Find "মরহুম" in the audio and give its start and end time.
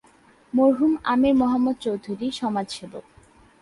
0.53-0.93